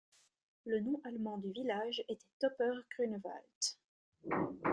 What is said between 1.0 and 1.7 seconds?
allemand du